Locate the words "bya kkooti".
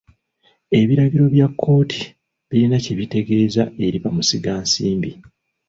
1.33-2.01